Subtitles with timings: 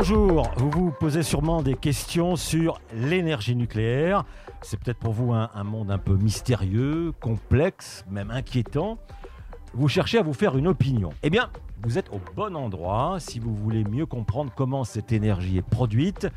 [0.00, 4.24] Bonjour, vous vous posez sûrement des questions sur l'énergie nucléaire.
[4.62, 8.98] C'est peut-être pour vous un, un monde un peu mystérieux, complexe, même inquiétant.
[9.74, 11.10] Vous cherchez à vous faire une opinion.
[11.24, 11.50] Eh bien,
[11.82, 16.28] vous êtes au bon endroit si vous voulez mieux comprendre comment cette énergie est produite,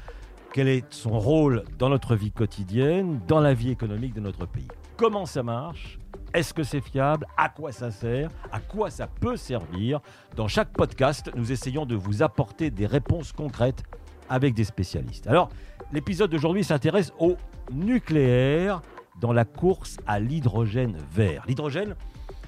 [0.56, 4.70] quel est son rôle dans notre vie quotidienne, dans la vie économique de notre pays.
[4.98, 6.00] Comment ça marche?
[6.34, 7.26] Est-ce que c'est fiable?
[7.36, 8.30] À quoi ça sert?
[8.54, 10.00] À quoi ça peut servir?
[10.38, 13.84] Dans chaque podcast, nous essayons de vous apporter des réponses concrètes
[14.30, 15.28] avec des spécialistes.
[15.28, 15.50] Alors,
[15.92, 17.36] l'épisode d'aujourd'hui s'intéresse au
[17.74, 18.82] nucléaire
[19.20, 21.44] dans la course à l'hydrogène vert.
[21.48, 21.96] L'hydrogène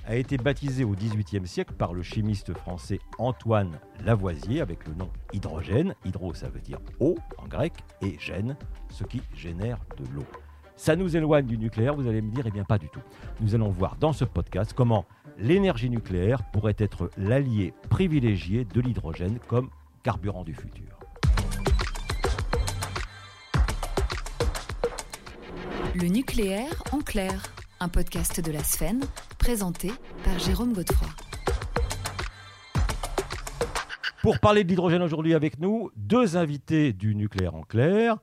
[0.07, 5.09] a été baptisé au XVIIIe siècle par le chimiste français Antoine Lavoisier avec le nom
[5.33, 5.93] hydrogène.
[6.05, 8.55] Hydro, ça veut dire eau en grec, et gène,
[8.89, 10.25] ce qui génère de l'eau.
[10.75, 13.01] Ça nous éloigne du nucléaire, vous allez me dire, eh bien pas du tout.
[13.41, 15.05] Nous allons voir dans ce podcast comment
[15.37, 19.69] l'énergie nucléaire pourrait être l'allié privilégié de l'hydrogène comme
[20.01, 20.99] carburant du futur.
[25.95, 27.43] Le nucléaire en clair,
[27.79, 29.01] un podcast de la Sphène,
[29.37, 29.91] présenté
[30.23, 31.09] par Jérôme Godefroy.
[34.23, 38.17] Pour parler de l'hydrogène aujourd'hui avec nous, deux invités du nucléaire en clair.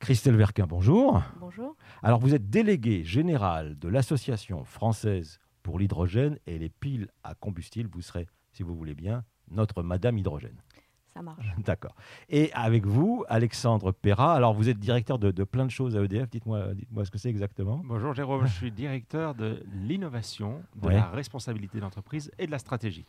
[0.00, 1.22] Christelle Verquin, bonjour.
[1.38, 1.76] Bonjour.
[2.02, 7.90] Alors vous êtes délégué général de l'Association française pour l'hydrogène et les piles à combustible.
[7.92, 10.56] Vous serez, si vous voulez bien, notre Madame Hydrogène.
[11.12, 11.44] Ça marche.
[11.66, 11.94] D'accord.
[12.30, 14.34] Et avec vous, Alexandre Perra.
[14.34, 16.30] Alors vous êtes directeur de, de plein de choses à EDF.
[16.30, 17.82] Dites-moi dites ce que c'est exactement.
[17.84, 20.94] Bonjour Jérôme, je suis directeur de l'innovation, de Ouais.
[20.94, 23.04] la responsabilité d'entreprise et de la stratégie.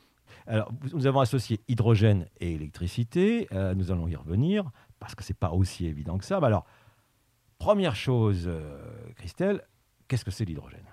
[0.45, 3.47] Alors nous avons associé hydrogène et électricité.
[3.53, 4.69] Euh, nous allons y revenir
[5.00, 6.39] parce que c'est pas aussi évident que ça.
[6.39, 6.66] Mais alors,
[7.62, 9.62] première chose, euh, Christelle,
[10.08, 10.88] qu'est-ce que c'est l'hydrogène?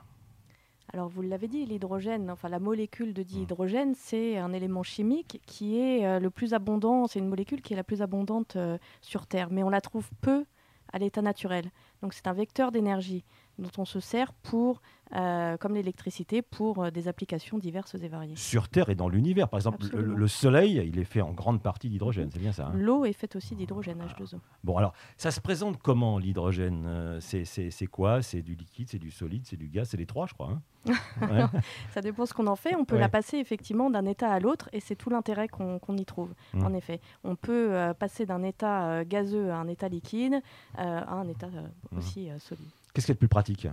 [0.93, 3.25] Alors, vous l'avez dit, l'hydrogène, enfin la molécule de Mmh.
[3.25, 7.73] dihydrogène, c'est un élément chimique qui est euh, le plus abondant, c'est une molécule qui
[7.73, 10.45] est la plus abondante euh, sur Terre, mais on la trouve peu
[10.93, 11.71] à l'état naturel.
[12.03, 13.25] Donc, c'est un vecteur d'énergie
[13.59, 14.81] dont on se sert pour,
[15.17, 18.37] euh, comme l'électricité, pour euh, des applications diverses et variées.
[18.37, 19.49] Sur Terre et dans l'univers.
[19.49, 22.31] Par exemple, le, Soleil, il est fait en grande partie d'hydrogène.
[22.31, 22.67] C'est bien ça.
[22.67, 22.73] hein?
[22.75, 24.37] L'eau est faite aussi d'hydrogène H2O.
[24.63, 28.23] Bon, alors, ça se présente comment l'hydrogène Euh, c'est, quoi?
[28.23, 30.51] C'est du liquide, c'est du solide, c'est du gaz C'est les trois, je crois.
[30.51, 30.63] hein?
[31.21, 31.45] Ouais.
[31.93, 32.75] Ça dépend ce qu'on en fait.
[32.77, 33.01] On peut Ouais.
[33.01, 36.33] la passer effectivement d'un état à l'autre et c'est tout l'intérêt qu'on y trouve.
[36.55, 36.65] Mm.
[36.65, 40.41] En effet, on peut euh, passer d'un état gazeux à un état liquide,
[40.77, 41.99] à un état euh, Mm.
[41.99, 42.69] aussi solide.
[42.99, 43.69] Qu'est-ce qui est le plus pratique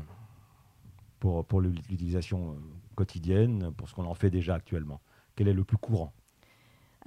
[1.20, 2.56] pour, l'utilisation euh,
[2.94, 5.02] quotidienne, pour ce qu'on en fait déjà actuellement?
[5.36, 6.14] Quel est le plus courant?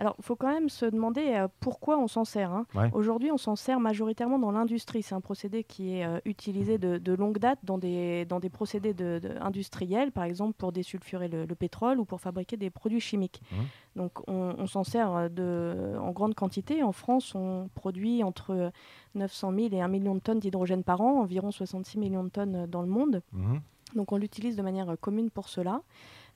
[0.00, 2.52] Alors, il faut quand même se demander euh, pourquoi on s'en sert.
[2.52, 2.66] hein.
[2.74, 2.88] Ouais.
[2.92, 5.02] Aujourd'hui, on s'en sert majoritairement dans l'industrie.
[5.02, 8.48] C'est un procédé qui est euh, utilisé de, de longue date dans des, dans des
[8.48, 12.70] procédés de- de- industriels, par exemple pour désulfurer le, le pétrole ou pour fabriquer des
[12.70, 13.42] produits chimiques.
[13.50, 13.58] Mhm.
[13.96, 16.82] Donc, on, on s'en sert euh, de, en grande quantité.
[16.84, 18.70] En France, on produit entre
[19.16, 22.66] 900 000 et 1 million de tonnes d'hydrogène par an, environ 66 millions de tonnes
[22.66, 23.20] dans le monde.
[23.32, 23.60] Mhm.
[23.96, 25.80] Donc on l'utilise de manière commune pour cela.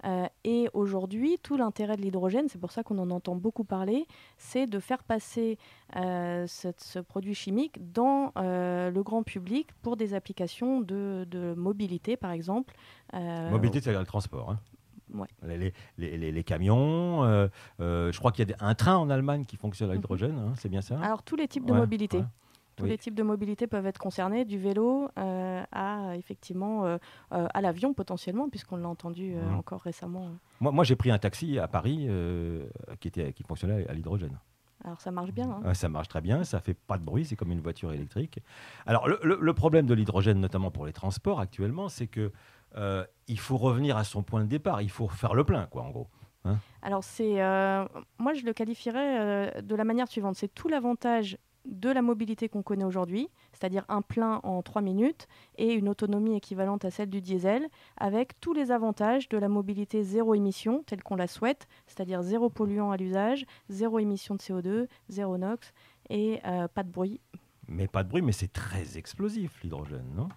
[0.04, 4.06] Euh, et aujourd'hui, tout l'intérêt de l'hydrogène, c'est pour ça qu'on en entend beaucoup parler,
[4.36, 5.58] c'est de faire passer
[5.96, 11.54] euh, ce, ce produit chimique dans euh, le grand public pour des applications de, de
[11.54, 12.74] mobilité, par exemple.
[13.12, 14.50] Mobilité, c'est le transport.
[14.50, 14.58] hein.
[15.14, 15.26] Ouais.
[15.46, 17.46] Les, les- les- les- les camions, euh,
[17.80, 19.98] euh, je crois qu'il y a un train en Allemagne qui fonctionne à Mhm.
[19.98, 20.98] l'hydrogène, hein, c'est bien ça?
[21.02, 22.16] Alors tous les types de Ouais, mobilité.
[22.19, 22.24] ouais.
[22.82, 22.91] Tous Oui.
[22.91, 26.98] les types de mobilité peuvent être concernés, du vélo euh, à effectivement euh,
[27.32, 30.31] euh, à l'avion potentiellement, puisqu'on l'a entendu encore récemment.
[30.60, 32.09] Moi, moi j'ai pris un taxi à Paris
[33.00, 34.37] qui, était, qui fonctionnait à l'hydrogène.
[34.84, 35.60] Alors ça marche bien.
[35.65, 35.75] hein.
[35.75, 38.41] Ça marche très bien, ça fait pas de bruit, c'est comme une voiture électrique.
[38.84, 42.32] Alors le, le- le problème de l'hydrogène, notamment pour les transports actuellement, c'est que
[42.76, 45.82] euh, il faut revenir à son point de départ, il faut faire le plein, quoi,
[45.82, 46.09] en gros.
[46.82, 47.84] Alors c'est, euh,
[48.19, 50.34] moi je le qualifierais euh, de la manière suivante.
[50.34, 55.28] C'est tout l'avantage de la mobilité qu'on connaît aujourd'hui, c'est-à-dire un plein en 3 minutes
[55.56, 60.03] et une autonomie équivalente à celle du diesel, avec tous les avantages de la mobilité
[60.03, 64.87] zéro émission telle qu'on la souhaite, c'est-à-dire zéro polluant à l'usage, zéro émission de CO2,
[65.09, 65.73] zéro NOx
[66.11, 67.20] et euh, pas de bruit.
[67.69, 70.29] Mais pas de bruit, mais c'est très explosif l'hydrogène, non?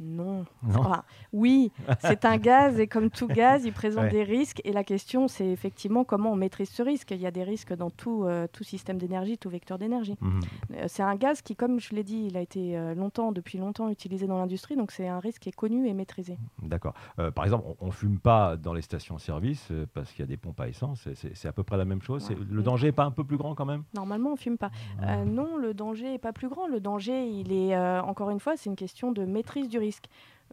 [0.00, 0.44] Non.
[0.62, 0.80] Non.
[0.80, 1.02] Enfin,
[1.32, 1.70] oui,
[2.00, 4.10] c'est un gaz et comme tout gaz, il présente Ouais.
[4.10, 4.60] des risques.
[4.64, 7.12] Et la question, c'est effectivement comment on maîtrise ce risque.
[7.12, 10.16] Il y a des risques dans tout, euh, tout système d'énergie, tout vecteur d'énergie.
[10.20, 10.40] Mhm.
[10.72, 13.56] Euh, c'est un gaz qui, comme je l'ai dit, il a été euh, longtemps, depuis
[13.58, 14.74] longtemps utilisé dans l'industrie.
[14.76, 16.36] Donc c'est un risque qui est connu et maîtrisé.
[16.62, 16.94] D'accord.
[17.34, 20.60] Par exemple, on, on fume pas dans les stations-service parce qu'il y a des pompes
[20.60, 21.08] à essence.
[21.14, 22.28] c'est- à peu près la même chose.
[22.30, 22.36] Ouais.
[22.50, 23.84] Le danger est pas un peu plus grand quand même?
[23.94, 24.70] Normalement, on fume pas.
[25.02, 26.66] Euh, non, le danger est pas plus grand.
[26.66, 29.83] Le danger, il est, encore une fois, c'est une question de maîtrise du risque.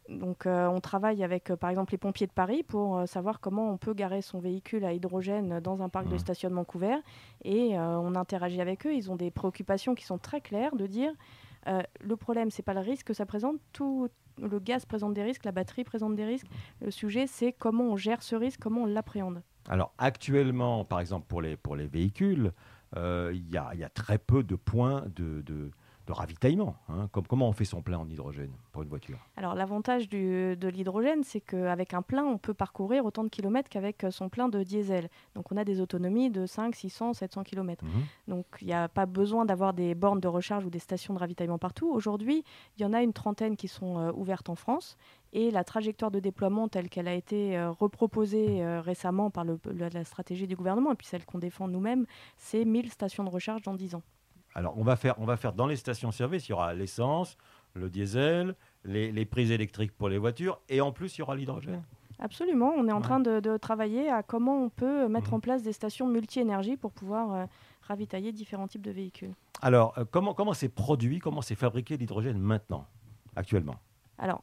[0.09, 3.39] Donc, euh, on travaille avec, euh, par exemple, les pompiers de Paris pour euh, savoir
[3.39, 6.19] comment on peut garer son véhicule à hydrogène dans un parc de Mhm.
[6.19, 6.99] stationnement couvert.
[7.43, 8.93] Et on interagit avec eux.
[8.93, 11.11] Ils ont des préoccupations qui sont très claires de dire
[12.01, 13.57] le problème, c'est pas le risque que ça présente.
[13.71, 14.09] Tout
[14.41, 16.47] le gaz présente des risques, la batterie présente des risques.
[16.81, 19.43] Le sujet, c'est comment on gère ce risque, comment on l'appréhende.
[19.69, 22.51] Alors actuellement, par exemple pour les, pour les véhicules,
[22.95, 25.71] il y, a, il y a très peu de points de, de-
[26.11, 26.75] de ravitaillement.
[26.89, 27.07] hein.
[27.11, 29.17] Comme- comment on fait son plein en hydrogène pour une voiture?
[29.37, 34.05] Alors l'avantage de l'hydrogène, c'est qu'avec un plein, on peut parcourir autant de kilomètres qu'avec
[34.11, 35.09] son plein de diesel.
[35.35, 37.83] Donc on a des autonomies de 5, 600, 700 kilomètres.
[37.85, 37.91] Mhm.
[38.27, 41.19] Donc il n'y a pas besoin d'avoir des bornes de recharge ou des stations de
[41.19, 41.89] ravitaillement partout.
[41.91, 42.43] Aujourd'hui,
[42.77, 44.97] il y en a une trentaine qui sont euh, ouvertes en France.
[45.33, 49.59] Et la trajectoire de déploiement telle qu'elle a été euh, reproposée euh, récemment par le-
[49.65, 52.05] le- la stratégie du gouvernement, et puis celle qu'on défend nous-mêmes,
[52.35, 54.01] c'est 1000 stations de recharge dans 10 ans.
[54.55, 57.37] Alors on va, faire, on va faire dans les stations-service, il y aura l'essence,
[57.73, 61.35] le diesel, les, les prises électriques pour les voitures, et en plus il y aura
[61.35, 61.83] l'hydrogène.
[62.19, 63.01] Absolument, on est en Ouais.
[63.01, 65.35] train de, de travailler à comment on peut mettre Mhm.
[65.35, 67.45] en place des stations multi-énergie pour pouvoir euh,
[67.81, 69.33] ravitailler différents types de véhicules.
[69.61, 72.85] Alors euh, comment comment c'est produit, comment c'est fabriqué l'hydrogène maintenant,
[73.35, 73.77] actuellement?
[74.17, 74.41] Alors,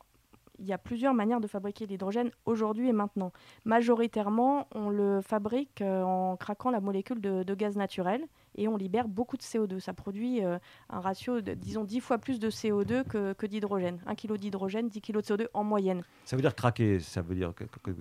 [0.59, 3.33] il y a plusieurs manières de fabriquer l'hydrogène aujourd'hui et maintenant.
[3.65, 8.23] Majoritairement, on le fabrique euh, en craquant la molécule de, de gaz naturel
[8.57, 9.79] et on libère beaucoup de CO2.
[9.79, 10.59] Ça produit euh,
[10.91, 13.99] un ratio de, disons, 10 fois plus de CO2 que, que d'hydrogène.
[14.07, 16.03] 1 kg d'hydrogène, 10 kg de CO2 en moyenne.
[16.25, 17.53] Ça veut dire craquer, ça veut dire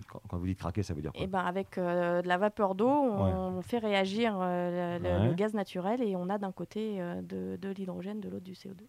[0.08, 1.22] quand vous dites craquer, ça veut dire quoi?
[1.22, 5.28] Et ben avec euh, de la vapeur d'eau, on fait réagir euh, le, le- Ouais.
[5.30, 8.54] le gaz naturel et on a d'un côté euh, de, de l'hydrogène, de l'autre du
[8.54, 8.82] CO2.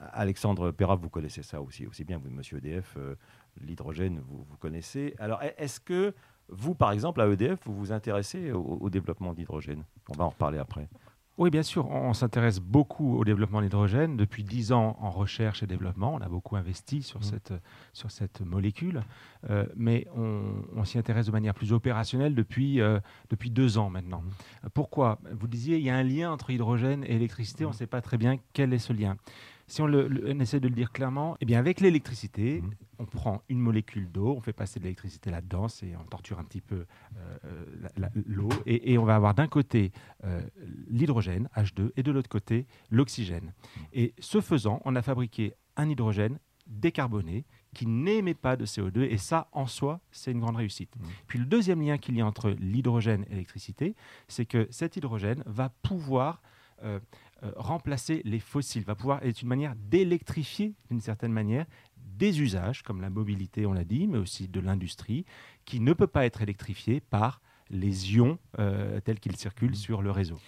[0.00, 3.14] Alexandre Perra, vous connaissez ça aussi, aussi bien, vous, monsieur EDF, euh,
[3.60, 5.14] l'hydrogène, vous, vous connaissez.
[5.18, 6.14] Alors, e- est-ce que
[6.48, 9.84] vous, par exemple, à EDF, vous vous intéressez au, au développement d'hydrogène?
[10.08, 10.88] On va en reparler après.
[11.36, 14.16] Oui, bien sûr, on, on s'intéresse beaucoup au développement de l'hydrogène.
[14.16, 17.24] Depuis 10 ans en recherche et développement, on a beaucoup investi sur, Mhm.
[17.24, 17.54] cette,
[17.92, 19.02] sur cette molécule,
[19.50, 20.42] Euh, mais on,
[20.74, 22.98] on s'y intéresse de manière plus opérationnelle depuis, euh,
[23.30, 24.22] depuis deux ans maintenant.
[24.22, 24.70] Mhm.
[24.74, 25.20] Pourquoi?
[25.32, 28.00] Vous disiez, il y a un lien entre hydrogène et électricité, on ne sait pas
[28.00, 29.16] très bien quel est ce lien.
[29.68, 32.70] Si on, le- le- on essaie de le dire clairement, eh bien avec l'électricité, Mhm.
[32.98, 36.44] on prend une molécule d'eau, on fait passer de l'électricité là-dedans, c'est on torture un
[36.44, 36.86] petit peu
[37.16, 37.38] euh,
[38.26, 39.92] l'eau, et, et on va avoir d'un côté
[40.24, 40.40] euh,
[40.88, 43.52] l'hydrogène, H2, et de l'autre côté l'oxygène.
[43.92, 47.44] Et ce faisant, on a fabriqué un hydrogène décarboné
[47.74, 50.94] qui n'émet pas de CO2, et ça, en soi, c'est une grande réussite.
[50.96, 51.06] Mhm.
[51.26, 53.94] Puis le deuxième lien qu'il y a entre l'hydrogène et l'électricité,
[54.28, 56.40] c'est que cet hydrogène va pouvoir
[56.84, 57.00] euh,
[57.42, 62.82] euh, remplacer les fossiles, va pouvoir être une manière d'électrifier, d'une certaine manière, des usages,
[62.82, 65.24] comme la mobilité, on l'a dit, mais aussi de l'industrie,
[65.64, 67.40] qui ne peut pas être électrifié par
[67.70, 70.38] les ions euh, tels qu'ils circulent sur le réseau.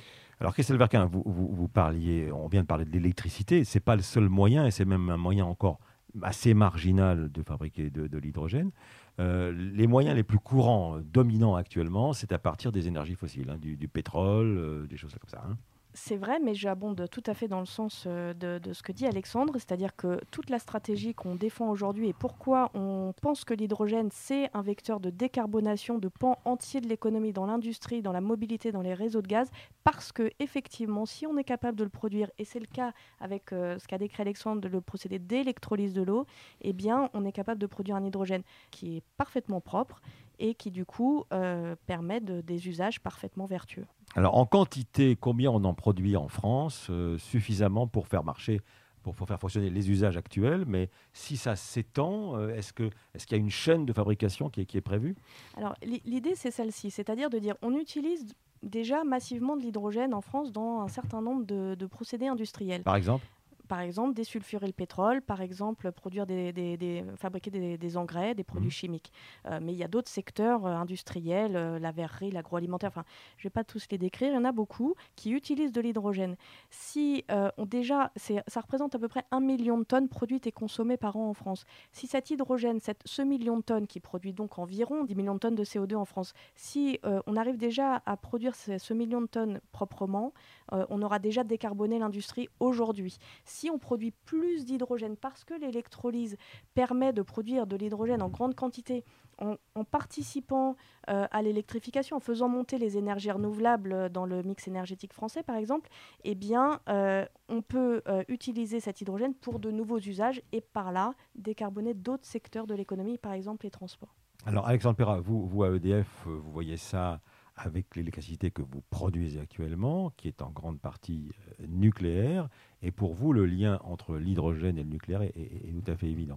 [0.41, 3.83] Alors, Christelle Verquin, vous, vous, vous parliez, on vient de parler de l'électricité, ce n'est
[3.83, 5.79] pas le seul moyen, et c'est même un moyen encore
[6.23, 8.73] assez marginal de fabriquer de, de l'hydrogène.
[9.21, 13.59] Euh, les moyens les plus courants, dominants actuellement, c'est à partir des énergies fossiles, hein,
[13.59, 15.45] du, du pétrole, euh, des choses comme ça.
[15.47, 15.57] hein.
[15.93, 19.07] C'est vrai, mais j'abonde tout à fait dans le sens euh, de, ce que dit
[19.07, 24.09] Alexandre, c'est-à-dire que toute la stratégie qu'on défend aujourd'hui et pourquoi on pense que l'hydrogène,
[24.13, 28.71] c'est un vecteur de décarbonation de pans entiers de l'économie dans l'industrie, dans la mobilité,
[28.71, 29.51] dans les réseaux de gaz,
[29.83, 33.53] parce que effectivement, si on est capable de le produire, et c'est le cas avec
[33.53, 36.25] euh, ce qu'a décrit Alexandre, le procédé d'électrolyse de l'eau,
[36.61, 40.01] eh bien, on est capable de produire un hydrogène qui est parfaitement propre
[40.41, 43.87] et qui, du coup, euh, permet de- des usages parfaitement vertueux.
[44.17, 48.61] Alors, en quantité, combien on en produit en France euh, Suffisamment pour faire marcher,
[49.03, 53.27] pour, pour faire fonctionner les usages actuels, mais si ça s'étend, euh, est-ce que- est-ce
[53.27, 55.15] qu'il y a une chaîne de fabrication qui est, qui est prévue?
[55.57, 58.27] Alors l'i- l'idée c'est celle-ci, c'est-à-dire de dire on utilise
[58.63, 62.83] déjà massivement de l'hydrogène en France dans un certain nombre de, de procédés industriels.
[62.83, 63.25] Par exemple?
[63.71, 68.35] Par exemple, désulfurer le pétrole, par exemple, produire des, des- des- fabriquer des, des engrais,
[68.35, 68.71] des produits Mhm.
[68.73, 69.13] chimiques.
[69.47, 73.05] Euh, mais il y a d'autres secteurs euh, industriels, euh, la verrerie, l'agroalimentaire, enfin,
[73.37, 75.81] je ne vais pas tous les décrire, il y en a beaucoup qui utilisent de
[75.81, 76.35] l'hydrogène.
[76.71, 77.25] Si
[77.59, 81.17] on déjà, ça représente à peu près un million de tonnes produites et consommées par
[81.17, 81.65] an en France.
[81.93, 85.39] Si cet hydrogène, cette, ce million de tonnes qui produit donc environ 10 millions de
[85.39, 89.27] tonnes de CO2 en France, si on arrive déjà à produire ce, ce million de
[89.29, 90.33] tonnes proprement,
[90.73, 93.19] on aura déjà décarboné l'industrie aujourd'hui.
[93.45, 96.37] Si on produit plus d'hydrogène parce que l'électrolyse
[96.75, 99.05] permet de produire de l'hydrogène en grande quantité,
[99.41, 100.77] en, participant
[101.09, 105.57] euh, à l'électrification, en faisant monter les énergies renouvelables dans le mix énergétique français, par
[105.57, 105.89] exemple,
[106.25, 110.93] eh bien, euh, on peut euh, utiliser cet hydrogène pour de nouveaux usages et par
[110.93, 114.15] là décarboner d'autres secteurs de l'économie, par exemple les transports.
[114.47, 117.21] Alors, Alexandre Perra, vous, vous à EDF, vous voyez ça
[117.57, 121.31] avec l'électricité que vous produisez actuellement, qui est en grande partie
[121.69, 122.49] nucléaire,
[122.83, 126.37] Et pour vous, le lien entre l'hydrogène et le nucléaire est, tout à fait évident.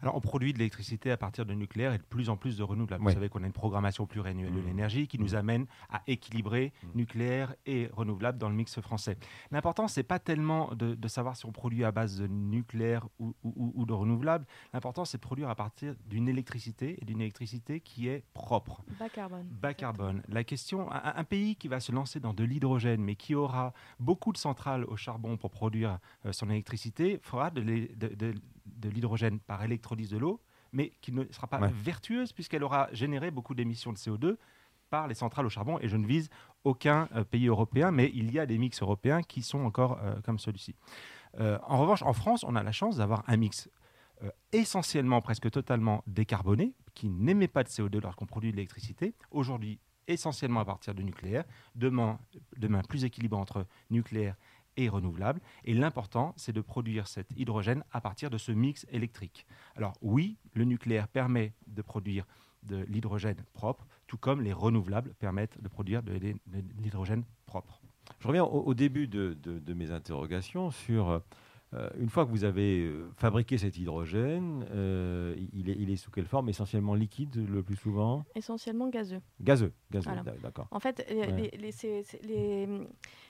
[0.00, 2.62] Alors, on produit de l'électricité à partir de nucléaire et de plus en plus de
[2.62, 3.02] renouvelables.
[3.02, 4.66] Vous savez qu'on a une programmation pluriannuelle de mmh.
[4.66, 5.36] l'énergie qui nous mmh.
[5.36, 6.86] amène à équilibrer mmh.
[6.94, 9.16] nucléaire et renouvelable dans le mix français.
[9.50, 13.84] L'important, c'est pas tellement de, savoir si on produit à base de nucléaire ou, ou
[13.84, 14.46] de renouvelable.
[14.72, 18.82] L'important, c'est de produire à partir d'une électricité et d'une électricité qui est propre.
[18.98, 19.46] Bas carbone.
[19.50, 20.22] Bas carbone.
[20.28, 24.32] La question, un, pays qui va se lancer dans de l'hydrogène, mais qui aura beaucoup
[24.32, 27.60] de centrales au charbon pour produire euh, son électricité, fera de,
[28.88, 30.40] l'hydrogène par électrolyse de l'eau,
[30.72, 34.36] mais qui ne sera pas vertueuse puisqu'elle aura généré beaucoup d'émissions de CO2
[34.90, 35.78] par les centrales au charbon.
[35.80, 36.30] Et je ne vise
[36.64, 40.20] aucun euh, pays européen, mais il y a des mix européens qui sont encore euh,
[40.22, 40.74] comme celui-ci.
[41.38, 43.68] en revanche, en France, on a la chance d'avoir un mix
[44.52, 49.14] essentiellement, presque totalement décarboné, qui n'émet pas de CO2 lorsqu'on produit de l'électricité.
[49.32, 51.44] Aujourd'hui, essentiellement à partir du nucléaire.
[51.74, 52.18] Demain,
[52.56, 54.36] demain plus équilibré entre nucléaire
[54.76, 55.40] et renouvelable.
[55.64, 59.46] Et l'important, c'est de produire cet hydrogène à partir de ce mix électrique.
[59.76, 62.26] Alors oui, le nucléaire permet de produire
[62.62, 66.12] de l'hydrogène propre, tout comme les renouvelables permettent de produire de,
[66.80, 67.80] l'hydrogène propre.
[68.20, 69.36] Je reviens au, début de,
[69.74, 71.22] mes interrogations sur
[71.74, 76.26] euh, une fois que vous avez euh, fabriqué cet hydrogène, euh, il, est, sous quelle
[76.26, 76.50] forme?
[76.50, 78.24] Essentiellement liquide le plus souvent?
[78.34, 79.22] Essentiellement gazeux.
[79.40, 80.10] Gazeux, gazeux
[80.42, 80.68] d'accord.
[80.70, 81.06] En fait,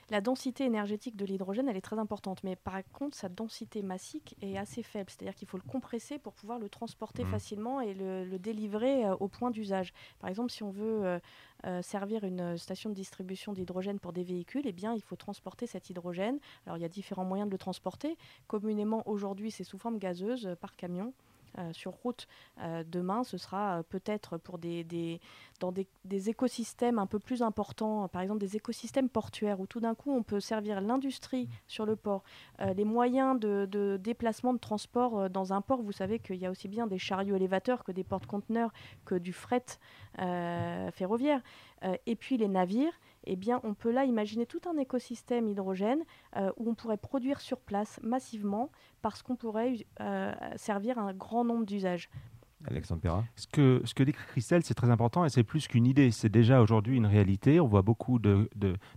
[0.09, 4.35] la densité énergétique de l'hydrogène, elle est très importante, mais par contre, sa densité massique
[4.41, 5.09] est assez faible.
[5.09, 7.31] C'est-à-dire qu'il faut le compresser pour pouvoir le transporter mmh.
[7.31, 9.93] facilement et le, délivrer au point d'usage.
[10.19, 11.19] Par exemple, si on veut
[11.65, 15.65] euh, servir une station de distribution d'hydrogène pour des véhicules, eh bien, il faut transporter
[15.65, 16.39] cet hydrogène.
[16.65, 18.17] Alors, il y a différents moyens de le transporter.
[18.47, 21.13] Communément, aujourd'hui, c'est sous forme gazeuse euh, par camion.
[21.59, 22.27] Euh, sur route.
[22.61, 25.19] Euh, demain, ce sera euh, peut-être pour des,
[25.59, 25.87] dans des,
[26.27, 30.23] écosystèmes un peu plus importants, par exemple des écosystèmes portuaires, où tout d'un coup on
[30.23, 31.49] peut servir l'industrie mmh.
[31.67, 32.23] sur le port.
[32.75, 36.67] les moyens de, déplacement, de transport dans un port, vous savez qu'il y a aussi
[36.67, 38.71] bien des chariots élévateurs que des porte-conteneurs,
[39.05, 39.65] que du fret
[40.17, 41.41] ferroviaire.
[42.07, 42.93] et puis les navires
[43.25, 46.03] eh bien, on peut là imaginer tout un écosystème hydrogène
[46.35, 48.69] euh, où on pourrait produire sur place massivement
[49.01, 52.09] parce qu'on pourrait euh, servir un grand nombre d'usages.
[52.69, 56.11] Alexandre Perra Ce que, ce décrit Christelle, c'est très important et c'est plus qu'une idée.
[56.11, 57.59] C'est déjà aujourd'hui une réalité.
[57.59, 58.49] On voit beaucoup de,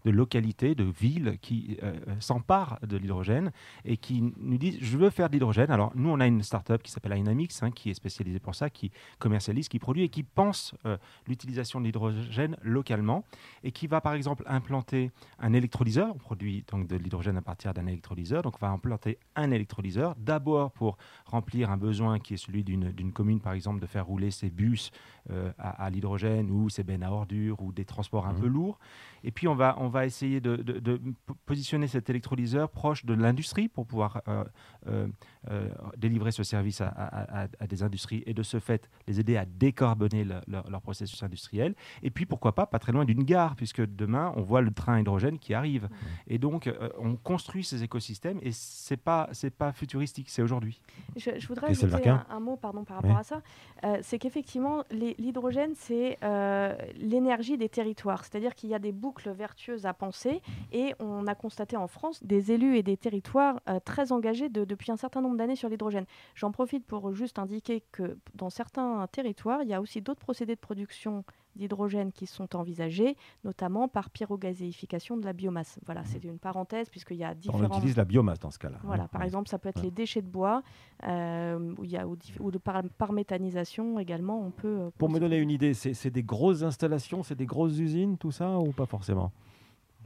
[0.04, 3.52] localités, de villes qui euh, s'emparent de l'hydrogène
[3.84, 5.70] et qui nous disent Je veux faire de l'hydrogène.
[5.70, 8.70] Alors, nous, on a une start-up qui s'appelle Dynamics, hein, qui est spécialisée pour ça,
[8.70, 10.96] qui commercialise, qui produit et qui pense euh,
[11.26, 13.24] l'utilisation de l'hydrogène localement
[13.64, 16.14] et qui va, par exemple, implanter un électrolyseur.
[16.14, 18.42] On produit donc de l'hydrogène à partir d'un électrolyseur.
[18.42, 23.12] Donc, on va implanter un électrolyseur, d'abord pour remplir un besoin qui est celui d'une
[23.12, 24.90] commune, par exemple, de faire rouler ses bus
[25.30, 28.40] euh, à, l'hydrogène ou ses bennes à ordures ou des transports un mmh.
[28.40, 28.78] peu lourds.
[29.24, 31.00] Et puis, on va, on va essayer de,
[31.46, 34.44] positionner cet électrolyseur proche de l'industrie pour pouvoir euh,
[34.86, 40.24] euh, délivrer ce service à, des industries et de ce fait les aider à décarboner
[40.24, 41.74] leur, processus industriel.
[42.04, 45.00] Et puis, pourquoi pas, pas très loin d'une gare, puisque demain, on voit le train
[45.00, 45.84] hydrogène qui arrive.
[45.84, 45.88] Mmh.
[46.28, 50.80] Et donc, on construit ces écosystèmes et ce n'est pas, pas futuristique, c'est aujourd'hui.
[51.16, 53.42] Je, voudrais ajouter un, mot pardon, par rapport à ça.
[53.84, 58.24] Euh, c'est qu'effectivement, l'hydrogène, c'est euh, l'énergie des territoires.
[58.24, 60.40] C'est-à-dire qu'il y a des boucles vertueuses à penser
[60.72, 64.90] et on a constaté en France des élus et des territoires euh, très engagés depuis
[64.92, 66.06] un certain nombre d'années sur l'hydrogène.
[66.34, 70.54] J'en profite pour juste indiquer que dans certains territoires, il y a aussi d'autres procédés
[70.54, 71.24] de production
[71.56, 75.78] d'hydrogène qui sont envisagés, notamment par pyrogazéification de la biomasse.
[75.84, 77.64] Voilà, c'est une parenthèse puisqu'il y a différents...
[77.64, 78.78] On utilise la biomasse dans ce cas-là.
[78.84, 80.62] Voilà, par exemple, ça peut être les déchets de bois
[81.06, 84.68] euh, ou, il y a, ou, de par, par, méthanisation également, on peut...
[84.68, 88.32] Euh, Pour me donner une idée, c'est des grosses installations, c'est des grosses usines, tout
[88.32, 89.32] ça, ou pas forcément?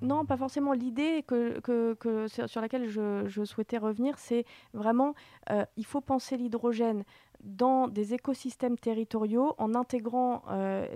[0.03, 0.73] Non, pas forcément.
[0.73, 5.15] L'idée que, que, sur laquelle je, souhaitais revenir, c'est vraiment,
[5.51, 7.05] euh, il faut penser l'hydrogène
[7.43, 10.87] dans des écosystèmes territoriaux en intégrant euh,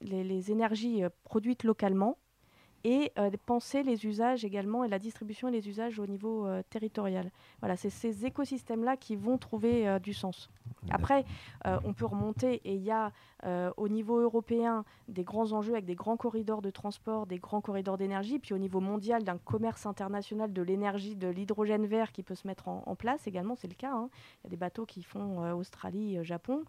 [0.00, 2.18] les, énergies euh, produites localement
[2.84, 7.30] et euh, penser les usages également et la distribution et les usages au niveau territorial.
[7.60, 10.50] Voilà, c'est ces écosystèmes-là qui vont trouver du sens.
[10.90, 11.24] Après,
[11.64, 13.12] on peut remonter et il y a
[13.76, 17.98] au niveau européen des grands enjeux avec des grands corridors de transport, des grands corridors
[17.98, 22.34] d'énergie, puis au niveau mondial d'un commerce international de l'énergie, de l'hydrogène vert qui peut
[22.34, 23.92] se mettre en, place également, c'est le cas.
[23.92, 24.08] Hein.
[24.42, 26.64] Il y a des bateaux qui font Australie, Japon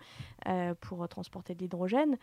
[0.81, 2.17] pour transporter de l'hydrogène.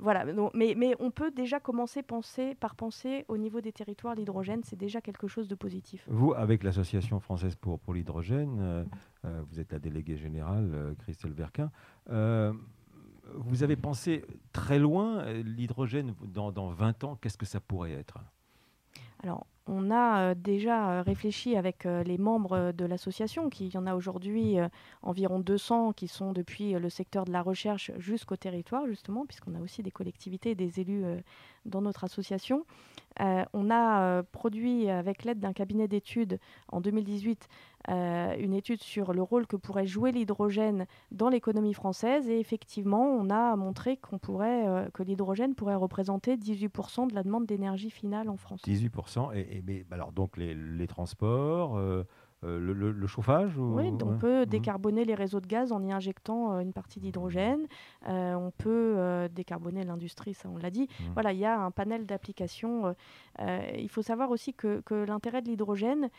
[0.00, 0.24] Voilà,
[0.54, 4.76] mais, mais, on peut déjà commencer penser, par penser au niveau des territoires, l'hydrogène, c'est
[4.76, 6.04] déjà quelque chose de positif.
[6.08, 8.84] Vous, avec l'Association française pour, pour l'hydrogène, euh,
[9.24, 11.70] euh, vous êtes la déléguée générale, euh, Christelle Verquin,
[13.34, 14.24] vous avez pensé
[14.54, 18.18] très loin, l'hydrogène, dans, dans 20 ans, qu'est-ce que ça pourrait être?
[19.22, 24.56] Alors, on a déjà réfléchi avec les membres de l'association, qui y en a aujourd'hui
[25.02, 29.60] environ 200 qui sont depuis le secteur de la recherche jusqu'au territoire, justement, puisqu'on a
[29.60, 31.04] aussi des collectivités et des élus
[31.64, 32.64] dans notre association.
[33.20, 37.48] Euh, on a euh, produit avec l'aide d'un cabinet d'études en 2018
[37.88, 43.04] euh, une étude sur le rôle que pourrait jouer l'hydrogène dans l'économie française et effectivement
[43.04, 48.36] on a montré pourrait, que l'hydrogène pourrait représenter 18% de la demande d'énergie finale en
[48.36, 48.60] France.
[48.64, 51.78] 18% et, mais, alors donc les, les transports
[52.44, 54.46] euh, le, chauffage Oui, on peut mhm.
[54.46, 57.66] décarboner les réseaux de gaz en y injectant euh, une partie d'hydrogène.
[58.08, 60.88] Euh, on peut décarboner l'industrie, ça on l'a dit.
[61.00, 61.12] Mhm.
[61.14, 62.94] Voilà, il y a un panel d'applications.
[63.40, 66.10] il faut savoir aussi que, l'intérêt de l'hydrogène,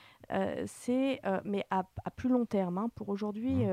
[0.65, 1.83] c'est, mais à,
[2.15, 3.65] plus long terme, hein, pour aujourd'hui,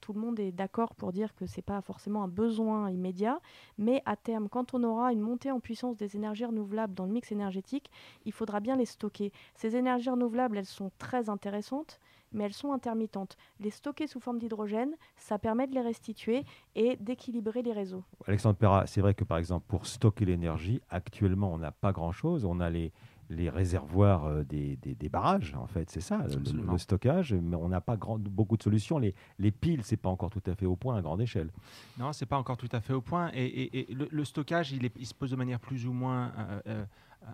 [0.00, 3.40] tout le monde est d'accord pour dire que ce n'est pas forcément un besoin immédiat,
[3.78, 7.12] mais à terme, quand on aura une montée en puissance des énergies renouvelables dans le
[7.12, 7.90] mix énergétique,
[8.24, 9.32] il faudra bien les stocker.
[9.54, 12.00] Ces énergies renouvelables, elles sont très intéressantes,
[12.32, 13.36] mais elles sont intermittentes.
[13.60, 18.04] Les stocker sous forme d'hydrogène, ça permet de les restituer et d'équilibrer les réseaux.
[18.26, 22.44] Alexandre Perra, c'est vrai que par exemple, pour stocker l'énergie, actuellement, on n'a pas grand-chose.
[22.44, 22.92] On a les
[23.28, 27.80] les réservoirs euh, des, des, barrages, en fait, c'est ça, le, stockage, mais on n'a
[27.80, 28.98] pas grand, beaucoup de solutions.
[28.98, 31.50] Les, les piles, c'est pas encore tout à fait au point à grande échelle.
[31.98, 33.30] Non, c'est pas encore tout à fait au point.
[33.34, 36.60] Et, et, le, stockage, il, est, il, se pose de manière plus ou moins euh,
[36.68, 36.84] euh,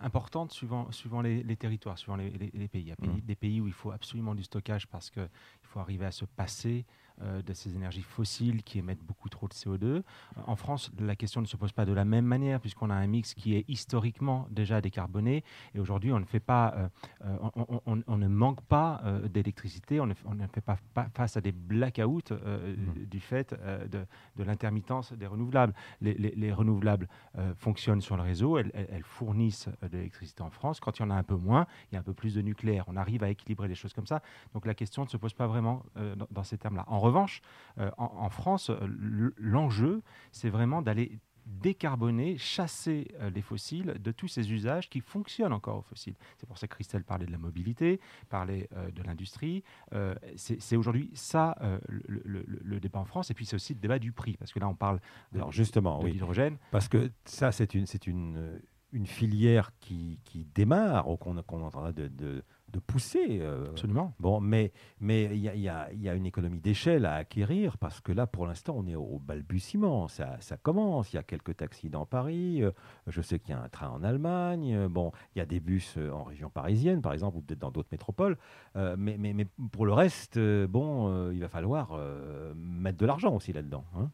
[0.00, 2.82] importante suivant, suivant les, territoires, suivant les, les pays.
[2.82, 3.20] Il y a mmh.
[3.20, 5.28] des pays où il faut absolument du stockage parce qu'il
[5.62, 6.84] faut arriver à se passer
[7.20, 10.02] euh, de ces énergies fossiles qui émettent beaucoup trop de CO2.
[10.46, 13.06] En France, la question ne se pose pas de la même manière puisqu'on a un
[13.06, 15.44] mix qui est historiquement déjà décarboné
[15.74, 16.88] et aujourd'hui on ne fait pas, euh,
[17.24, 20.78] euh, on, ne manque pas d'électricité, on, ne fait pas,
[21.14, 23.04] face à des blackouts mmh.
[23.04, 23.54] du fait
[23.90, 24.06] de,
[24.36, 25.74] de l'intermittence des renouvelables.
[26.00, 27.08] Les, renouvelables
[27.56, 30.80] fonctionnent sur le réseau, elles, elles fournissent de l'électricité en France.
[30.80, 32.42] Quand il y en a un peu moins, il y a un peu plus de
[32.42, 32.84] nucléaire.
[32.88, 34.22] On arrive à équilibrer les choses comme ça.
[34.54, 36.84] Donc la question ne se pose pas vraiment dans, dans, ces termes-là.
[36.88, 37.42] En revanche,
[37.78, 44.28] euh, en, France, euh, l'enjeu, c'est vraiment d'aller décarboner, chasser euh, les fossiles de tous
[44.28, 46.14] ces usages qui fonctionnent encore aux fossiles.
[46.38, 49.64] C'est pour ça que Christelle parlait de la mobilité, parlait de l'industrie.
[50.36, 51.56] c'est aujourd'hui ça
[51.88, 54.68] le, débat en France, et puis c'est aussi le débat du prix, parce que là
[54.68, 55.00] on parle
[55.32, 56.58] de, Alors justement, de l'hydrogène.
[56.70, 58.60] Parce que ça c'est une, une,
[58.92, 63.38] une filière qui, qui démarre, qu'on est en train de, de de pousser.
[63.40, 64.14] Euh, Absolument.
[64.18, 68.26] Bon, mais mais il y, y, a une économie d'échelle à acquérir parce que là,
[68.26, 70.08] pour l'instant, on est au balbutiement.
[70.08, 71.12] Ça, ça commence.
[71.12, 72.62] Il y a quelques taxis dans Paris.
[72.62, 72.70] Euh,
[73.06, 74.74] je sais qu'il y a un train en Allemagne.
[74.74, 77.70] Euh, bon, il y a des bus en région parisienne, par exemple, ou peut-être dans
[77.70, 78.36] d'autres métropoles.
[78.74, 81.98] mais, mais, mais, pour le reste, bon, il va falloir
[82.54, 83.84] mettre de l'argent aussi là-dedans.
[83.96, 84.10] Hein.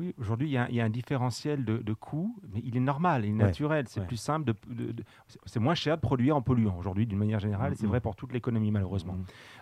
[0.00, 3.32] Oui, aujourd'hui, il y, a un différentiel de, de coût, mais il est normal, il
[3.32, 3.84] est naturel.
[3.86, 5.04] C'est plus simple, de,
[5.44, 8.16] c'est moins cher de produire en polluant aujourd'hui, d'une manière générale, et c'est vrai pour
[8.16, 9.18] toute l'économie, malheureusement.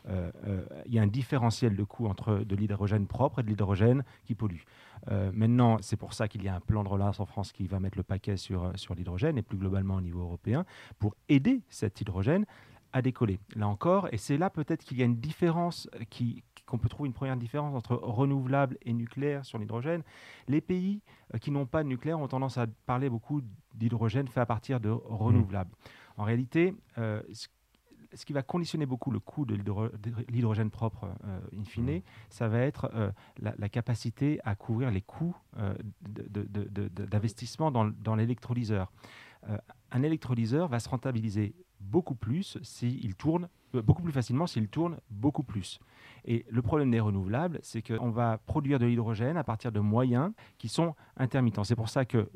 [0.08, 3.48] Euh, euh, il y a un différentiel de coût entre de l'hydrogène propre et de
[3.48, 4.62] l'hydrogène qui pollue.
[5.10, 7.66] Euh, maintenant, c'est pour ça qu'il y a un plan de relance en France qui
[7.66, 10.64] va mettre le paquet sur, sur l'hydrogène, et plus globalement au niveau européen,
[11.00, 12.46] pour aider cet hydrogène
[12.92, 13.38] à décoller.
[13.56, 17.08] Là encore, et c'est là peut-être qu'il y a une différence qui, qu'on peut trouver
[17.08, 20.02] une première différence entre renouvelable et nucléaire sur l'hydrogène.
[20.46, 21.00] Les pays
[21.34, 23.42] euh, qui n'ont pas de nucléaire ont tendance à parler beaucoup
[23.74, 25.74] d'hydrogène fait à partir de renouvelables.
[26.16, 29.54] En réalité, euh, ce qui va conditionner beaucoup le coût de
[30.28, 32.90] l'hydrogène propre, euh, in fine, ça va être
[33.38, 35.36] la, capacité à couvrir les coûts
[36.00, 38.90] d'investissement dans, dans l'électrolyseur.
[39.90, 45.42] un électrolyseur va se rentabiliser beaucoup plus s'il tourne, beaucoup plus facilement s'il tourne beaucoup
[45.42, 45.80] plus.
[46.24, 50.32] Et le problème des renouvelables, c'est qu'on va produire de l'hydrogène à partir de moyens
[50.58, 51.64] qui sont intermittents.
[51.64, 52.26] C'est pour ça qu'il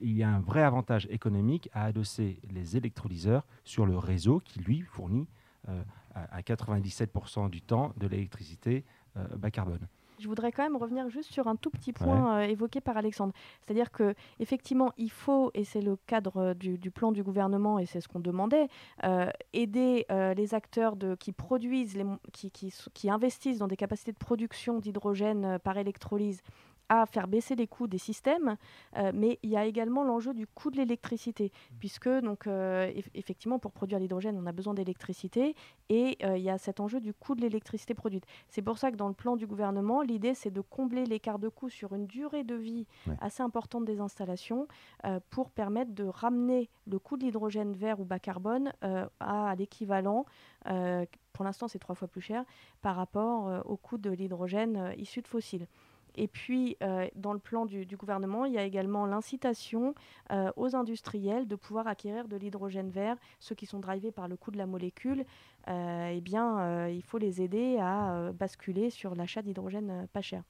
[0.00, 4.80] y a un vrai avantage économique à adosser les électrolyseurs sur le réseau qui, lui,
[4.80, 5.26] fournit
[5.68, 5.82] euh,
[6.14, 8.84] à 97% du temps de l'électricité
[9.16, 9.86] euh, bas carbone.
[10.18, 13.32] Je voudrais quand même revenir juste sur un tout petit point euh, évoqué par Alexandre.
[13.60, 18.00] C'est-à-dire que effectivement, il faut, et c'est le cadre du, plan du gouvernement, et c'est
[18.00, 18.68] ce qu'on demandait,
[19.04, 23.76] euh, aider euh, les acteurs de, qui produisent, les, qui, qui, qui, investissent dans des
[23.76, 26.42] capacités de production d'hydrogène par électrolyse
[26.88, 28.56] à faire baisser les coûts des systèmes,
[28.96, 33.58] euh, mais il y a également l'enjeu du coût de l'électricité, puisque donc euh, effectivement
[33.58, 35.54] pour produire l'hydrogène on a besoin d'électricité
[35.88, 38.24] et euh, il y a cet enjeu du coût de l'électricité produite.
[38.48, 41.48] C'est pour ça que dans le plan du gouvernement l'idée c'est de combler l'écart de
[41.48, 42.86] coût sur une durée de vie
[43.20, 44.66] assez importante des installations
[45.30, 48.72] pour permettre de ramener le coût de l'hydrogène vert ou bas carbone
[49.20, 50.24] à, l'équivalent
[51.32, 52.44] pour l'instant c'est trois fois plus cher
[52.82, 55.66] par rapport au coût de l'hydrogène issu de fossiles.
[56.18, 56.76] Et puis,
[57.14, 59.94] dans le plan du, gouvernement, il y a également l'incitation
[60.56, 64.50] aux industriels de pouvoir acquérir de l'hydrogène vert, ceux qui sont drivés par le coût
[64.50, 65.24] de la molécule.
[65.68, 70.42] eh bien, il faut les aider à basculer sur l'achat d'hydrogène pas cher.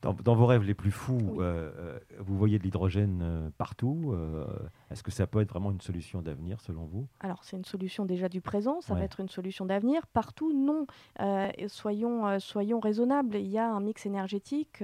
[0.00, 4.14] Dans, vos rêves les plus fous, euh, euh, vous voyez de l'hydrogène euh, partout.
[4.90, 7.06] Est-ce que ça peut être vraiment une solution d'avenir selon vous?
[7.20, 10.06] Alors c'est une solution déjà du présent, ça va être une solution d'avenir.
[10.06, 10.86] Partout, non.
[11.66, 13.36] soyons, soyons raisonnables.
[13.36, 14.82] Il y a un mix énergétique.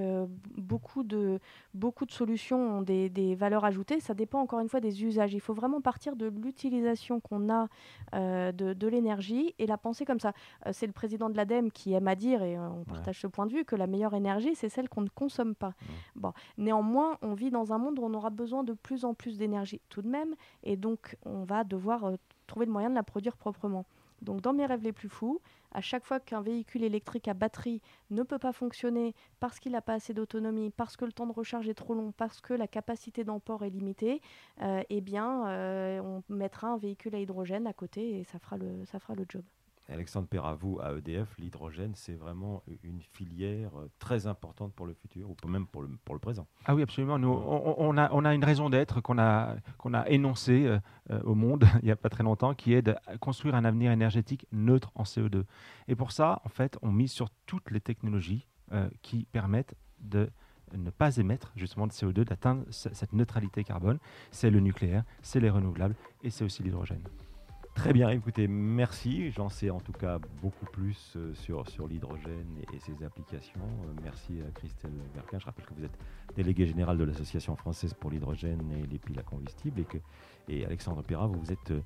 [0.57, 1.39] beaucoup, de,
[1.73, 3.99] beaucoup de solutions ont des, des, valeurs ajoutées.
[3.99, 5.33] Ça dépend encore une fois des usages.
[5.33, 7.67] Il faut vraiment partir de l'utilisation qu'on a
[8.13, 10.33] de, de l'énergie et la penser comme ça.
[10.71, 13.53] c'est le président de l'ADEME qui aime à dire, et on partage ce point de
[13.53, 15.73] vue, que la meilleure énergie, c'est celle qu'on ne consomme pas.
[16.15, 16.33] Bon.
[16.57, 19.81] Néanmoins, on vit dans un monde où on aura besoin de plus en plus d'énergie
[19.95, 22.15] tout de même, et donc on va devoir euh,
[22.47, 23.85] trouver le moyen de la produire proprement.
[24.21, 25.39] Donc dans mes rêves les plus fous,
[25.71, 29.81] à chaque fois qu'un véhicule électrique à batterie ne peut pas fonctionner parce qu'il n'a
[29.81, 32.67] pas assez d'autonomie, parce que le temps de recharge est trop long, parce que la
[32.67, 34.21] capacité d'emport est limitée,
[34.61, 38.57] euh, eh bien euh, on mettra un véhicule à hydrogène à côté et ça fera
[38.57, 39.43] le, ça fera le job.
[39.89, 45.29] Alexandre Perravou, à EDF, l'hydrogène, c'est vraiment une filière euh, très importante pour le futur,
[45.29, 46.47] ou même pour le, pour le présent.
[46.65, 47.19] Ah oui, absolument.
[47.19, 50.79] Nous, on, a, on a une raison d'être qu'on a, qu'on a énoncée euh,
[51.11, 53.91] euh, au monde il n'y a pas très longtemps, qui est de construire un avenir
[53.91, 55.43] énergétique neutre en CO2.
[55.87, 58.47] Et pour ça, en fait, on mise sur toutes les technologies
[59.03, 60.27] qui permettent de
[60.75, 63.99] ne pas émettre justement de CO2, d'atteindre cette neutralité carbone.
[64.31, 67.03] C'est le nucléaire, c'est les renouvelables et c'est aussi l'hydrogène.
[67.75, 69.29] Très bien, écoutez, merci.
[69.31, 73.59] J'en sais en tout cas beaucoup plus euh, sur, sur l'hydrogène et, ses applications.
[73.59, 75.37] Euh, merci à Christelle Berquin.
[75.37, 75.99] Je rappelle que vous êtes
[76.35, 79.97] délégué général de l'Association française pour l'hydrogène et les piles à combustible et, que,
[80.47, 81.81] et Alexandre Perra, vous êtes euh,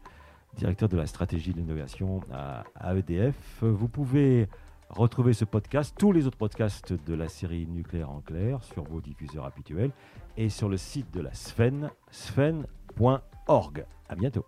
[0.55, 3.63] directeur de la stratégie d'innovation à, à, EDF.
[3.63, 4.47] Vous pouvez
[4.89, 9.01] retrouver ce podcast, tous les autres podcasts de la série Nucléaire en clair sur vos
[9.01, 9.91] diffuseurs habituels
[10.37, 13.85] et sur le site de la Sfen, sfen.org.
[14.07, 14.45] À bientôt.